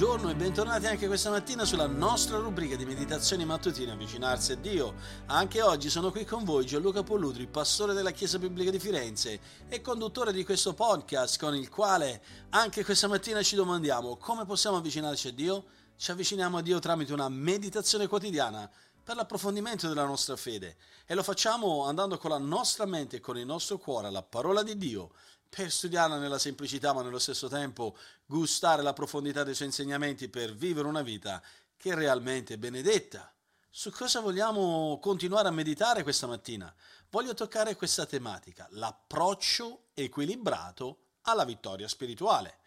buongiorno 0.00 0.30
e 0.30 0.34
bentornati 0.34 0.86
anche 0.86 1.06
questa 1.08 1.28
mattina 1.28 1.66
sulla 1.66 1.86
nostra 1.86 2.38
rubrica 2.38 2.74
di 2.74 2.86
meditazioni 2.86 3.44
mattutine 3.44 3.92
Avvicinarsi 3.92 4.52
a 4.52 4.56
Dio. 4.56 4.94
Anche 5.26 5.60
oggi 5.60 5.90
sono 5.90 6.10
qui 6.10 6.24
con 6.24 6.42
voi 6.42 6.64
Gianluca 6.64 7.02
Pollutri, 7.02 7.46
pastore 7.46 7.92
della 7.92 8.10
Chiesa 8.10 8.38
Biblica 8.38 8.70
di 8.70 8.78
Firenze 8.78 9.38
e 9.68 9.82
conduttore 9.82 10.32
di 10.32 10.42
questo 10.42 10.72
podcast 10.72 11.38
con 11.38 11.54
il 11.54 11.68
quale 11.68 12.22
anche 12.48 12.82
questa 12.82 13.08
mattina 13.08 13.42
ci 13.42 13.56
domandiamo 13.56 14.16
come 14.16 14.46
possiamo 14.46 14.78
avvicinarci 14.78 15.28
a 15.28 15.32
Dio? 15.32 15.64
Ci 15.96 16.10
avviciniamo 16.12 16.56
a 16.56 16.62
Dio 16.62 16.78
tramite 16.78 17.12
una 17.12 17.28
meditazione 17.28 18.06
quotidiana 18.06 18.70
per 19.02 19.16
l'approfondimento 19.16 19.88
della 19.88 20.04
nostra 20.04 20.36
fede 20.36 20.76
e 21.06 21.14
lo 21.14 21.22
facciamo 21.22 21.84
andando 21.84 22.18
con 22.18 22.30
la 22.30 22.38
nostra 22.38 22.84
mente 22.84 23.16
e 23.16 23.20
con 23.20 23.38
il 23.38 23.46
nostro 23.46 23.78
cuore 23.78 24.08
alla 24.08 24.22
parola 24.22 24.62
di 24.62 24.76
Dio 24.76 25.12
per 25.48 25.70
studiarla 25.70 26.18
nella 26.18 26.38
semplicità 26.38 26.92
ma 26.92 27.02
nello 27.02 27.18
stesso 27.18 27.48
tempo 27.48 27.96
gustare 28.24 28.82
la 28.82 28.92
profondità 28.92 29.42
dei 29.42 29.54
suoi 29.54 29.68
insegnamenti 29.68 30.28
per 30.28 30.54
vivere 30.54 30.86
una 30.86 31.02
vita 31.02 31.42
che 31.76 31.90
è 31.90 31.94
realmente 31.94 32.58
benedetta. 32.58 33.32
Su 33.68 33.90
cosa 33.90 34.20
vogliamo 34.20 34.98
continuare 35.00 35.48
a 35.48 35.52
meditare 35.52 36.02
questa 36.02 36.26
mattina? 36.26 36.72
Voglio 37.10 37.34
toccare 37.34 37.74
questa 37.74 38.06
tematica, 38.06 38.66
l'approccio 38.70 39.86
equilibrato 39.94 40.98
alla 41.22 41.44
vittoria 41.44 41.88
spirituale. 41.88 42.58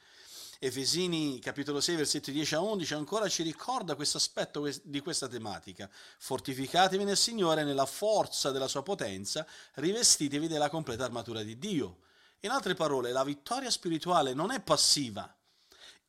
Efesini 0.60 1.40
capitolo 1.40 1.82
6 1.82 1.96
versetti 1.96 2.32
10 2.32 2.56
a 2.56 2.62
11 2.62 2.94
ancora 2.94 3.28
ci 3.28 3.44
ricorda 3.44 3.96
questo 3.96 4.18
aspetto 4.18 4.70
di 4.84 5.00
questa 5.00 5.28
tematica. 5.28 5.90
Fortificatevi 6.18 7.04
nel 7.04 7.18
Signore 7.18 7.64
nella 7.64 7.86
forza 7.86 8.52
della 8.52 8.68
sua 8.68 8.84
potenza, 8.84 9.46
rivestitevi 9.76 10.48
della 10.48 10.70
completa 10.70 11.04
armatura 11.04 11.44
di 11.44 11.58
Dio. 11.58 12.00
In 12.42 12.50
altre 12.50 12.74
parole, 12.74 13.12
la 13.12 13.24
vittoria 13.24 13.70
spirituale 13.70 14.34
non 14.34 14.52
è 14.52 14.62
passiva, 14.62 15.34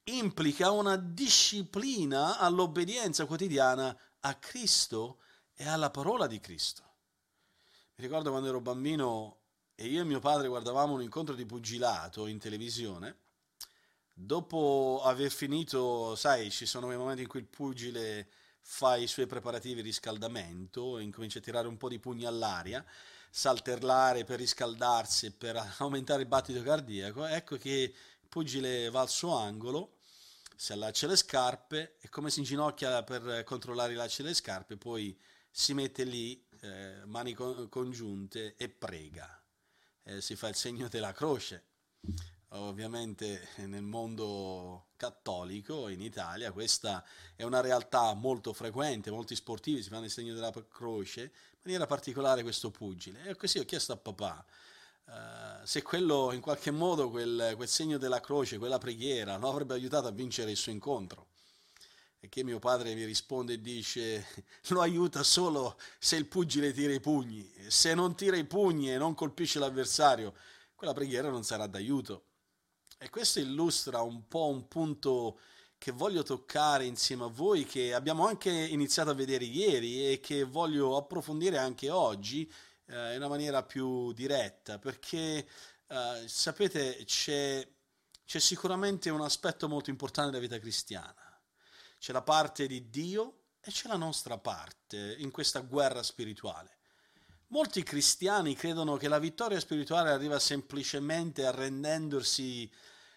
implica 0.05 0.71
una 0.71 0.97
disciplina 0.97 2.39
all'obbedienza 2.39 3.25
quotidiana 3.27 3.97
a 4.21 4.35
Cristo 4.35 5.21
e 5.55 5.67
alla 5.69 5.91
parola 5.91 6.27
di 6.27 6.41
Cristo. 6.41 6.83
Mi 7.97 8.05
ricordo 8.05 8.31
quando 8.31 8.49
ero 8.49 8.61
bambino 8.61 9.39
e 9.77 9.87
io 9.87 10.01
e 10.01 10.05
mio 10.05 10.19
padre 10.19 10.49
guardavamo 10.49 10.95
un 10.95 11.03
incontro 11.03 11.35
di 11.35 11.47
pugilato 11.47 12.27
in 12.27 12.39
televisione. 12.39 13.23
Dopo 14.17 15.03
aver 15.05 15.31
finito, 15.33 16.15
sai, 16.15 16.49
ci 16.51 16.67
sono 16.67 16.87
quei 16.87 16.97
momenti 16.97 17.23
in 17.23 17.29
cui 17.29 17.41
il 17.41 17.47
pugile 17.47 18.29
fa 18.61 18.95
i 18.95 19.09
suoi 19.09 19.27
preparativi 19.27 19.77
di 19.77 19.89
riscaldamento, 19.89 20.99
incomincia 20.99 21.41
a 21.41 21.43
tirare 21.43 21.67
un 21.67 21.77
po' 21.77 21.89
di 21.89 21.99
pugni 21.99 22.25
all'aria, 22.25 22.85
salterlare 23.29 24.23
per 24.23 24.39
riscaldarsi, 24.39 25.33
per 25.33 25.57
aumentare 25.79 26.23
il 26.23 26.29
battito 26.29 26.63
cardiaco. 26.63 27.27
Ecco 27.27 27.57
che 27.57 27.93
il 28.21 28.29
pugile 28.29 28.89
va 28.89 29.01
al 29.01 29.09
suo 29.09 29.37
angolo, 29.37 29.97
si 30.55 30.73
allaccia 30.73 31.09
le 31.09 31.17
scarpe 31.17 31.97
e 32.01 32.09
come 32.09 32.31
si 32.31 32.39
inginocchia 32.39 33.03
per 33.03 33.43
controllare 33.43 33.95
i 33.95 33.97
lacci 33.97 34.23
delle 34.23 34.35
scarpe, 34.35 34.77
poi 34.77 35.19
si 35.51 35.75
mette 35.75 36.05
lì, 36.05 36.41
eh, 36.61 37.03
mani 37.07 37.35
congiunte 37.35 38.55
e 38.57 38.69
prega. 38.69 39.43
Eh, 40.05 40.21
si 40.21 40.37
fa 40.37 40.49
il 40.49 40.55
segno 40.55 40.87
della 40.87 41.13
croce 41.13 41.65
ovviamente 42.57 43.49
nel 43.57 43.83
mondo 43.83 44.87
cattolico 44.97 45.89
in 45.89 46.01
Italia 46.01 46.53
questa 46.53 47.05
è 47.35 47.43
una 47.43 47.61
realtà 47.61 48.15
molto 48.15 48.53
frequente, 48.53 49.11
molti 49.11 49.35
sportivi 49.35 49.83
si 49.83 49.89
fanno 49.89 50.05
il 50.05 50.11
segno 50.11 50.35
della 50.35 50.53
croce, 50.69 51.23
in 51.23 51.61
maniera 51.63 51.87
particolare 51.87 52.43
questo 52.43 52.71
pugile. 52.71 53.25
E 53.25 53.37
così 53.37 53.59
ho 53.59 53.65
chiesto 53.65 53.93
a 53.93 53.97
papà 53.97 54.45
uh, 55.07 55.65
se 55.65 55.83
quello 55.83 56.33
in 56.33 56.41
qualche 56.41 56.71
modo, 56.71 57.11
quel, 57.11 57.55
quel, 57.57 57.69
segno 57.69 57.99
della 57.99 58.21
croce, 58.21 58.59
quella 58.59 58.79
preghiera, 58.79 59.37
lo 59.37 59.49
avrebbe 59.49 59.75
aiutato 59.75 60.07
a 60.07 60.13
vincere 60.13 60.51
il 60.51 60.57
suo 60.57 60.73
incontro. 60.73 61.29
E 62.21 62.29
che 62.29 62.43
mio 62.43 62.59
padre 62.59 62.95
mi 62.95 63.05
risponde 63.05 63.55
e 63.55 63.61
dice, 63.61 64.27
lo 64.69 64.81
aiuta 64.81 65.23
solo 65.23 65.79
se 65.99 66.17
il 66.17 66.27
pugile 66.27 66.73
tira 66.73 66.93
i 66.93 67.01
pugni, 67.01 67.53
se 67.69 67.95
non 67.95 68.15
tira 68.15 68.37
i 68.37 68.45
pugni 68.45 68.93
e 68.93 68.97
non 68.97 69.15
colpisce 69.15 69.59
l'avversario, 69.59 70.35
quella 70.75 70.95
preghiera 70.95 71.29
non 71.29 71.45
sarà 71.45 71.67
d'aiuto. 71.67 72.25
E 73.05 73.11
questo 73.11 73.39
illustra 73.39 74.01
un 74.01 74.29
po' 74.29 74.47
un 74.47 74.67
punto 74.67 75.39
che 75.77 75.93
voglio 75.93 76.23
toccare 76.23 76.87
insieme 76.87 77.25
a 77.25 77.27
voi, 77.27 77.67
che 77.67 77.93
abbiamo 77.93 78.27
anche 78.27 78.51
iniziato 78.51 79.11
a 79.11 79.15
vedere 79.15 79.45
ieri 79.45 80.11
e 80.11 80.21
che 80.21 80.45
voglio 80.45 80.97
approfondire 80.97 81.59
anche 81.59 81.91
oggi 81.91 82.51
eh, 82.87 83.11
in 83.11 83.19
una 83.19 83.29
maniera 83.29 83.63
più 83.63 84.11
diretta, 84.15 84.79
perché 84.79 85.47
eh, 85.87 86.25
sapete 86.27 87.05
c'è, 87.05 87.69
c'è 88.25 88.39
sicuramente 88.39 89.11
un 89.11 89.21
aspetto 89.21 89.69
molto 89.69 89.91
importante 89.91 90.31
della 90.31 90.43
vita 90.43 90.59
cristiana. 90.59 91.39
C'è 91.99 92.13
la 92.13 92.23
parte 92.23 92.67
di 92.67 92.89
Dio 92.89 93.41
e 93.61 93.71
c'è 93.71 93.87
la 93.87 93.99
nostra 93.99 94.39
parte 94.39 95.17
in 95.19 95.31
questa 95.31 95.61
guerra 95.61 96.03
spirituale. 96.03 96.79
Molti 97.49 97.83
cristiani 97.83 98.55
credono 98.55 98.97
che 98.97 99.09
la 99.09 99.19
vittoria 99.19 99.61
spirituale 99.61 100.11
arriva 100.11 100.39
semplicemente 100.39 101.45
arrendendosi 101.45 102.73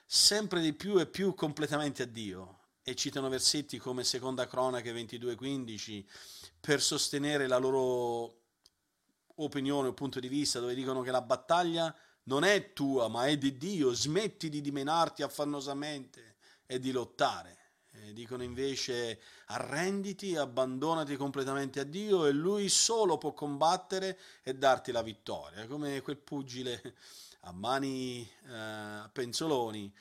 sempre 0.10 0.62
di 0.62 0.72
più 0.72 0.98
e 1.00 1.06
più 1.06 1.36
completamente 1.36 2.04
a 2.04 2.06
Dio. 2.06 2.60
E 2.82 2.96
citano 2.96 3.28
versetti 3.28 3.78
come 3.78 4.06
Seconda 4.06 4.48
Cronache 4.48 4.94
22:15 4.94 6.06
per 6.62 6.82
sostenere 6.82 7.46
la 7.46 7.58
loro 7.58 8.44
opinione 9.36 9.90
o 9.90 9.94
punto 9.94 10.22
di 10.22 10.30
vista, 10.30 10.62
dove 10.62 10.74
dicono 10.74 11.02
che 11.02 11.12
la 11.12 11.22
battaglia 11.22 11.94
non 12.24 12.46
è 12.46 12.72
tua, 12.72 13.10
ma 13.10 13.28
è 13.28 13.38
di 13.38 13.58
Dio. 13.58 13.94
Smetti 13.94 14.48
di 14.48 14.62
dimenarti 14.62 15.22
affannosamente 15.22 16.38
e 16.66 16.80
di 16.80 16.92
lottare. 16.92 17.56
E 17.92 18.14
dicono 18.14 18.44
invece 18.44 19.20
arrenditi, 19.48 20.38
abbandonati 20.38 21.18
completamente 21.18 21.82
a 21.82 21.84
Dio 21.84 22.26
e 22.26 22.32
Lui 22.32 22.70
solo 22.70 23.18
può 23.18 23.34
combattere 23.34 24.18
e 24.44 24.56
darti 24.56 24.94
la 24.94 25.02
vittoria, 25.02 25.68
come 25.68 26.02
quel 26.02 26.18
pugile 26.18 26.96
a 27.48 27.52
mani 27.54 28.30
eh, 28.50 29.10
penzoloni 29.12 29.92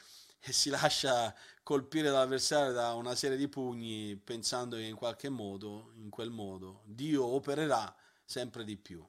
e 0.40 0.52
si 0.52 0.68
lascia 0.68 1.34
colpire 1.62 2.10
dall'avversario 2.10 2.72
da 2.72 2.92
una 2.94 3.14
serie 3.14 3.36
di 3.36 3.48
pugni 3.48 4.16
pensando 4.16 4.76
che 4.76 4.82
in 4.82 4.96
qualche 4.96 5.28
modo, 5.28 5.92
in 5.96 6.10
quel 6.10 6.30
modo, 6.30 6.82
Dio 6.84 7.24
opererà 7.24 7.94
sempre 8.24 8.64
di 8.64 8.76
più. 8.76 9.04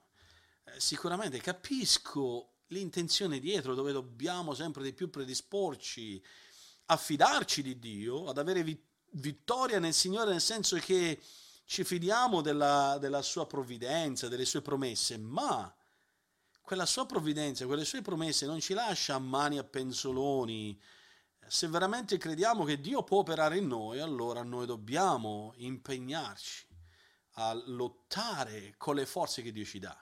Eh, 0.64 0.80
sicuramente 0.80 1.40
capisco 1.40 2.54
l'intenzione 2.68 3.40
dietro 3.40 3.74
dove 3.74 3.92
dobbiamo 3.92 4.54
sempre 4.54 4.84
di 4.84 4.94
più 4.94 5.10
predisporci 5.10 6.24
a 6.86 6.98
fidarci 6.98 7.62
di 7.64 7.80
Dio, 7.80 8.28
ad 8.28 8.38
avere 8.38 8.64
vittoria 9.12 9.80
nel 9.80 9.94
Signore 9.94 10.32
nel 10.32 10.42
senso 10.42 10.78
che 10.78 11.22
ci 11.66 11.84
fidiamo 11.84 12.42
della, 12.42 12.98
della 13.00 13.22
sua 13.22 13.46
provvidenza, 13.46 14.28
delle 14.28 14.46
sue 14.46 14.62
promesse, 14.62 15.18
ma 15.18 15.74
quella 16.68 16.86
sua 16.86 17.06
provvidenza, 17.06 17.66
quelle 17.66 17.86
sue 17.86 18.02
promesse 18.02 18.46
non 18.46 18.60
ci 18.60 18.74
lascia 18.74 19.16
a 19.16 19.20
mani 19.20 19.58
a 19.58 19.64
penzoloni. 19.64 20.78
Se 21.48 21.66
veramente 21.70 22.18
crediamo 22.18 22.66
che 22.66 22.82
Dio 22.82 23.04
può 23.04 23.20
operare 23.20 23.56
in 23.56 23.68
noi, 23.68 24.02
allora 24.02 24.44
noi 24.44 24.66
dobbiamo 24.66 25.54
impegnarci 25.56 26.68
a 27.36 27.54
lottare 27.68 28.74
con 28.76 28.96
le 28.96 29.06
forze 29.06 29.42
che 29.42 29.54
Dio 29.54 29.64
ci 29.64 29.80
dà. 29.80 29.98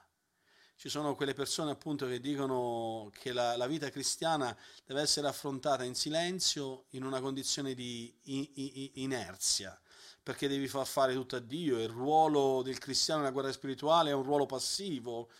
Ci 0.74 0.88
sono 0.88 1.14
quelle 1.14 1.34
persone 1.34 1.70
appunto 1.70 2.08
che 2.08 2.18
dicono 2.18 3.12
che 3.12 3.32
la, 3.32 3.56
la 3.56 3.68
vita 3.68 3.88
cristiana 3.88 4.52
deve 4.84 5.02
essere 5.02 5.28
affrontata 5.28 5.84
in 5.84 5.94
silenzio 5.94 6.86
in 6.90 7.04
una 7.04 7.20
condizione 7.20 7.74
di 7.74 8.92
inerzia, 8.94 9.80
perché 10.20 10.48
devi 10.48 10.66
far 10.66 10.84
fare 10.84 11.14
tutto 11.14 11.36
a 11.36 11.40
Dio. 11.40 11.78
Il 11.80 11.90
ruolo 11.90 12.62
del 12.62 12.78
cristiano 12.78 13.20
nella 13.20 13.32
guerra 13.32 13.52
spirituale 13.52 14.10
è 14.10 14.14
un 14.14 14.24
ruolo 14.24 14.46
passivo, 14.46 15.30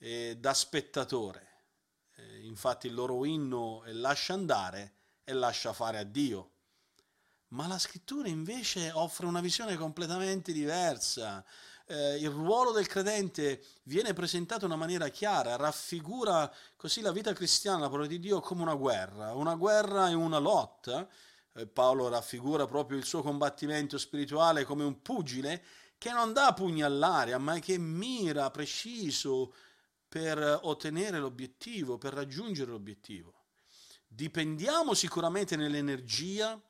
eh, 0.00 0.36
da 0.38 0.54
spettatore. 0.54 1.48
Eh, 2.16 2.44
infatti 2.44 2.86
il 2.86 2.94
loro 2.94 3.24
inno 3.24 3.84
è 3.84 3.92
lascia 3.92 4.34
andare 4.34 4.94
e 5.24 5.32
lascia 5.32 5.72
fare 5.72 5.98
a 5.98 6.04
Dio. 6.04 6.50
Ma 7.48 7.66
la 7.66 7.78
scrittura 7.78 8.28
invece 8.28 8.90
offre 8.92 9.26
una 9.26 9.40
visione 9.40 9.76
completamente 9.76 10.52
diversa. 10.52 11.44
Eh, 11.86 12.18
il 12.18 12.30
ruolo 12.30 12.70
del 12.70 12.86
credente 12.86 13.62
viene 13.84 14.12
presentato 14.12 14.64
in 14.64 14.70
una 14.70 14.80
maniera 14.80 15.08
chiara, 15.08 15.56
raffigura 15.56 16.52
così 16.76 17.00
la 17.00 17.10
vita 17.10 17.32
cristiana, 17.32 17.80
la 17.80 17.88
parola 17.88 18.06
di 18.06 18.20
Dio, 18.20 18.40
come 18.40 18.62
una 18.62 18.74
guerra, 18.74 19.34
una 19.34 19.56
guerra 19.56 20.08
e 20.08 20.14
una 20.14 20.38
lotta. 20.38 21.08
Eh, 21.54 21.66
Paolo 21.66 22.08
raffigura 22.08 22.66
proprio 22.66 22.96
il 22.96 23.04
suo 23.04 23.22
combattimento 23.22 23.98
spirituale 23.98 24.64
come 24.64 24.84
un 24.84 25.02
pugile 25.02 25.64
che 25.98 26.12
non 26.12 26.32
dà 26.32 26.54
pugni 26.54 26.82
all'aria, 26.82 27.36
ma 27.38 27.58
che 27.58 27.76
mira 27.76 28.50
preciso 28.50 29.52
per 30.10 30.58
ottenere 30.62 31.20
l'obiettivo, 31.20 31.96
per 31.96 32.12
raggiungere 32.12 32.72
l'obiettivo. 32.72 33.44
Dipendiamo 34.08 34.92
sicuramente 34.92 35.54
nell'energia, 35.54 36.60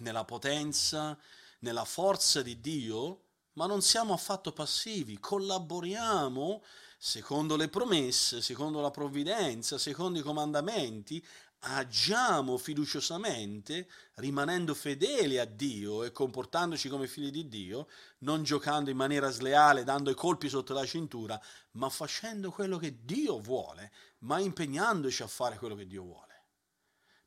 nella 0.00 0.24
potenza, 0.24 1.16
nella 1.60 1.84
forza 1.84 2.42
di 2.42 2.60
Dio, 2.60 3.20
ma 3.52 3.66
non 3.66 3.82
siamo 3.82 4.12
affatto 4.12 4.52
passivi, 4.52 5.20
collaboriamo 5.20 6.64
secondo 6.98 7.54
le 7.54 7.68
promesse, 7.68 8.42
secondo 8.42 8.80
la 8.80 8.90
provvidenza, 8.90 9.78
secondo 9.78 10.18
i 10.18 10.22
comandamenti, 10.22 11.24
agiamo 11.60 12.56
fiduciosamente, 12.58 13.88
rimanendo 14.14 14.74
fedeli 14.74 15.38
a 15.38 15.44
Dio 15.44 16.04
e 16.04 16.12
comportandoci 16.12 16.88
come 16.88 17.06
figli 17.06 17.30
di 17.30 17.48
Dio, 17.48 17.88
non 18.18 18.42
giocando 18.42 18.90
in 18.90 18.96
maniera 18.96 19.30
sleale, 19.30 19.84
dando 19.84 20.10
i 20.10 20.14
colpi 20.14 20.48
sotto 20.48 20.74
la 20.74 20.86
cintura, 20.86 21.40
ma 21.72 21.88
facendo 21.88 22.50
quello 22.50 22.78
che 22.78 23.04
Dio 23.04 23.40
vuole, 23.40 23.92
ma 24.18 24.38
impegnandoci 24.38 25.22
a 25.22 25.26
fare 25.26 25.56
quello 25.56 25.74
che 25.74 25.86
Dio 25.86 26.02
vuole. 26.02 26.24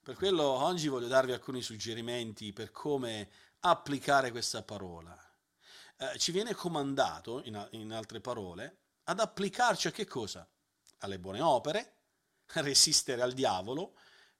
Per 0.01 0.15
quello 0.15 0.43
oggi 0.43 0.87
voglio 0.87 1.07
darvi 1.07 1.33
alcuni 1.33 1.61
suggerimenti 1.61 2.53
per 2.53 2.71
come 2.71 3.29
applicare 3.59 4.31
questa 4.31 4.63
parola. 4.63 5.15
Eh, 5.97 6.17
ci 6.17 6.31
viene 6.31 6.53
comandato, 6.53 7.41
in, 7.43 7.67
in 7.71 7.91
altre 7.91 8.21
parole, 8.21 8.77
ad 9.03 9.19
applicarci 9.19 9.87
a 9.87 9.91
che 9.91 10.05
cosa? 10.05 10.47
Alle 10.99 11.19
buone 11.19 11.41
opere, 11.41 11.97
resistere 12.53 13.21
al 13.21 13.33
diavolo, 13.33 13.95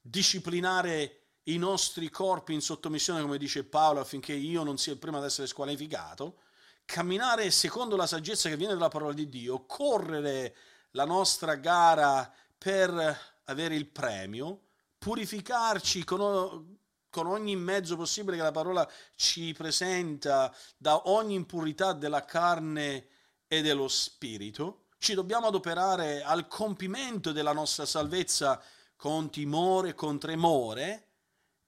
disciplinare 0.10 1.20
i 1.44 1.58
nostri 1.58 2.10
corpi 2.10 2.54
in 2.54 2.62
sottomissione, 2.62 3.22
come 3.22 3.38
dice 3.38 3.64
Paolo, 3.64 4.00
affinché 4.00 4.34
io 4.34 4.64
non 4.64 4.78
sia 4.78 4.94
il 4.94 5.00
primo 5.00 5.18
ad 5.18 5.24
essere 5.24 5.48
squalificato, 5.48 6.40
camminare 6.86 7.52
secondo 7.52 7.96
la 7.96 8.08
saggezza 8.08 8.50
che 8.50 8.58
viene 8.58 8.74
dalla 8.74 8.88
parola 8.88 9.14
di 9.14 9.30
Dio, 9.30 9.66
correre 9.66 10.56
la 10.92 11.06
nostra 11.06 11.56
gara 11.56 12.32
per 12.58 13.38
avere 13.46 13.76
il 13.76 13.88
premio, 13.88 14.62
purificarci 14.98 16.04
con, 16.04 16.78
con 17.10 17.28
ogni 17.28 17.56
mezzo 17.56 17.96
possibile 17.96 18.38
che 18.38 18.44
la 18.44 18.52
parola 18.52 18.90
ci 19.16 19.54
presenta 19.54 20.54
da 20.78 21.10
ogni 21.10 21.36
impurità 21.36 21.94
della 21.94 22.26
carne 22.26 23.08
e 23.48 23.62
dello 23.62 23.88
spirito, 23.88 24.86
ci 24.98 25.14
dobbiamo 25.14 25.48
adoperare 25.48 26.22
al 26.22 26.48
compimento 26.48 27.32
della 27.32 27.54
nostra 27.54 27.86
salvezza 27.86 28.62
con 29.00 29.30
timore, 29.30 29.94
con 29.94 30.20
tremore 30.20 31.08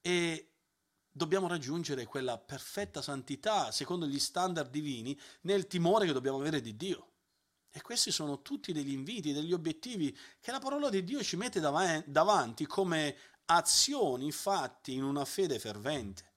e 0.02 0.50
dobbiamo 1.10 1.48
raggiungere 1.48 2.04
quella 2.04 2.38
perfetta 2.38 3.02
santità 3.02 3.72
secondo 3.72 4.06
gli 4.06 4.20
standard 4.20 4.70
divini 4.70 5.18
nel 5.44 5.66
timore 5.68 6.06
che 6.06 6.12
dobbiamo 6.12 6.40
avere 6.42 6.60
di 6.60 6.76
Dio. 6.76 7.08
E 7.70 7.82
questi 7.82 8.12
sono 8.12 8.42
tutti 8.42 8.74
degli 8.74 8.92
inviti, 8.92 9.32
degli 9.32 9.54
obiettivi 9.54 10.16
che 10.42 10.52
la 10.52 10.60
parola 10.60 10.90
di 10.90 11.06
Dio 11.06 11.24
ci 11.24 11.38
mette 11.38 11.62
davanti 11.62 12.66
come 12.66 13.16
azioni 13.46 14.30
fatti 14.34 14.92
in 14.94 15.04
una 15.04 15.24
fede 15.24 15.58
fervente. 15.58 16.34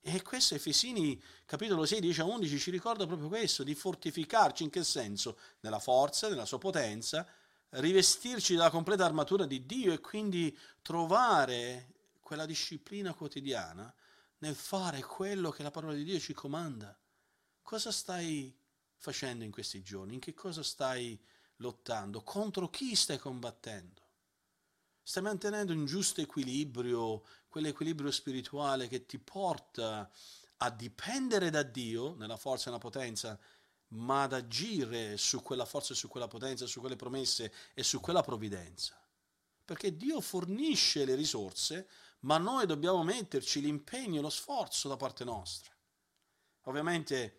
E 0.00 0.22
questo 0.22 0.54
Efesini 0.54 1.20
capitolo 1.44 1.84
6, 1.84 1.98
10 1.98 2.20
a 2.20 2.24
11 2.26 2.56
ci 2.56 2.70
ricorda 2.70 3.04
proprio 3.04 3.26
questo, 3.26 3.64
di 3.64 3.74
fortificarci 3.74 4.62
in 4.62 4.70
che 4.70 4.84
senso? 4.84 5.36
Nella 5.62 5.80
forza, 5.80 6.28
nella 6.28 6.46
sua 6.46 6.58
potenza, 6.58 7.26
rivestirci 7.70 8.54
della 8.54 8.70
completa 8.70 9.04
armatura 9.04 9.46
di 9.46 9.64
Dio 9.64 9.92
e 9.92 10.00
quindi 10.00 10.56
trovare 10.82 11.94
quella 12.20 12.46
disciplina 12.46 13.14
quotidiana 13.14 13.92
nel 14.38 14.54
fare 14.54 15.02
quello 15.02 15.50
che 15.50 15.62
la 15.62 15.70
parola 15.70 15.94
di 15.94 16.04
Dio 16.04 16.18
ci 16.18 16.32
comanda. 16.32 16.98
Cosa 17.62 17.92
stai 17.92 18.56
facendo 18.96 19.44
in 19.44 19.50
questi 19.50 19.82
giorni? 19.82 20.14
In 20.14 20.20
che 20.20 20.34
cosa 20.34 20.62
stai 20.62 21.18
lottando? 21.56 22.22
Contro 22.22 22.68
chi 22.68 22.94
stai 22.94 23.18
combattendo? 23.18 24.08
Stai 25.02 25.22
mantenendo 25.22 25.72
un 25.72 25.86
giusto 25.86 26.20
equilibrio, 26.20 27.24
quell'equilibrio 27.48 28.10
spirituale 28.10 28.88
che 28.88 29.06
ti 29.06 29.18
porta 29.18 30.10
a 30.58 30.70
dipendere 30.70 31.50
da 31.50 31.62
Dio 31.62 32.14
nella 32.14 32.36
forza 32.36 32.64
e 32.64 32.66
nella 32.66 32.78
potenza 32.78 33.38
ma 33.90 34.22
ad 34.22 34.32
agire 34.32 35.16
su 35.16 35.42
quella 35.42 35.64
forza, 35.64 35.94
su 35.94 36.08
quella 36.08 36.28
potenza, 36.28 36.66
su 36.66 36.80
quelle 36.80 36.96
promesse 36.96 37.52
e 37.74 37.82
su 37.82 38.00
quella 38.00 38.22
provvidenza. 38.22 39.00
Perché 39.64 39.96
Dio 39.96 40.20
fornisce 40.20 41.04
le 41.04 41.14
risorse, 41.14 41.88
ma 42.20 42.38
noi 42.38 42.66
dobbiamo 42.66 43.02
metterci 43.02 43.60
l'impegno 43.60 44.18
e 44.18 44.22
lo 44.22 44.30
sforzo 44.30 44.88
da 44.88 44.96
parte 44.96 45.24
nostra. 45.24 45.72
Ovviamente, 46.64 47.38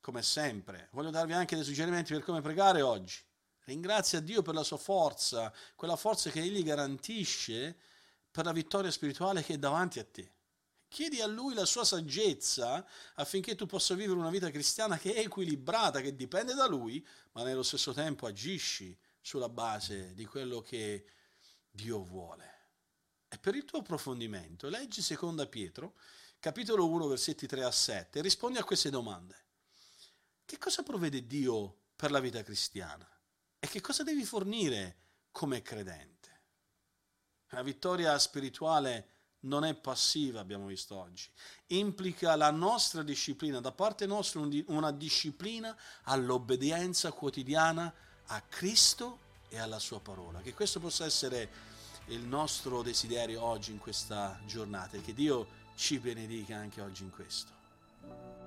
come 0.00 0.22
sempre, 0.22 0.88
voglio 0.92 1.10
darvi 1.10 1.32
anche 1.32 1.56
dei 1.56 1.64
suggerimenti 1.64 2.12
per 2.12 2.22
come 2.22 2.40
pregare 2.40 2.82
oggi. 2.82 3.20
Ringrazia 3.64 4.20
Dio 4.20 4.42
per 4.42 4.54
la 4.54 4.64
sua 4.64 4.76
forza, 4.76 5.52
quella 5.76 5.96
forza 5.96 6.30
che 6.30 6.40
Egli 6.40 6.62
garantisce 6.62 7.76
per 8.30 8.44
la 8.44 8.52
vittoria 8.52 8.90
spirituale 8.90 9.42
che 9.42 9.54
è 9.54 9.58
davanti 9.58 9.98
a 9.98 10.04
te. 10.04 10.32
Chiedi 10.92 11.22
a 11.22 11.26
Lui 11.26 11.54
la 11.54 11.64
sua 11.64 11.86
saggezza 11.86 12.86
affinché 13.14 13.54
tu 13.54 13.64
possa 13.64 13.94
vivere 13.94 14.18
una 14.18 14.28
vita 14.28 14.50
cristiana 14.50 14.98
che 14.98 15.14
è 15.14 15.20
equilibrata, 15.20 16.02
che 16.02 16.14
dipende 16.14 16.52
da 16.52 16.66
Lui, 16.66 17.02
ma 17.30 17.42
nello 17.42 17.62
stesso 17.62 17.94
tempo 17.94 18.26
agisci 18.26 18.94
sulla 19.18 19.48
base 19.48 20.12
di 20.12 20.26
quello 20.26 20.60
che 20.60 21.06
Dio 21.70 22.02
vuole. 22.02 22.66
E 23.26 23.38
per 23.38 23.54
il 23.54 23.64
tuo 23.64 23.78
approfondimento, 23.78 24.68
leggi 24.68 25.02
2 25.02 25.48
Pietro, 25.48 25.94
capitolo 26.38 26.86
1, 26.86 27.06
versetti 27.06 27.46
3 27.46 27.64
a 27.64 27.70
7, 27.70 28.18
e 28.18 28.22
rispondi 28.22 28.58
a 28.58 28.64
queste 28.64 28.90
domande. 28.90 29.46
Che 30.44 30.58
cosa 30.58 30.82
provvede 30.82 31.26
Dio 31.26 31.84
per 31.96 32.10
la 32.10 32.20
vita 32.20 32.42
cristiana? 32.42 33.08
E 33.58 33.66
che 33.66 33.80
cosa 33.80 34.02
devi 34.02 34.26
fornire 34.26 34.96
come 35.30 35.62
credente? 35.62 36.42
La 37.48 37.62
vittoria 37.62 38.18
spirituale 38.18 39.21
non 39.42 39.64
è 39.64 39.74
passiva, 39.74 40.40
abbiamo 40.40 40.66
visto 40.66 40.96
oggi. 40.96 41.28
Implica 41.68 42.36
la 42.36 42.50
nostra 42.50 43.02
disciplina, 43.02 43.60
da 43.60 43.72
parte 43.72 44.06
nostra 44.06 44.40
una 44.66 44.90
disciplina 44.90 45.76
all'obbedienza 46.04 47.12
quotidiana 47.12 47.92
a 48.26 48.40
Cristo 48.42 49.18
e 49.48 49.58
alla 49.58 49.78
sua 49.78 50.00
parola. 50.00 50.40
Che 50.40 50.54
questo 50.54 50.80
possa 50.80 51.04
essere 51.04 51.70
il 52.06 52.20
nostro 52.20 52.82
desiderio 52.82 53.42
oggi 53.42 53.70
in 53.70 53.78
questa 53.78 54.40
giornata 54.46 54.96
e 54.96 55.00
che 55.00 55.14
Dio 55.14 55.60
ci 55.74 55.98
benedica 55.98 56.56
anche 56.56 56.80
oggi 56.80 57.02
in 57.02 57.10
questo. 57.10 58.41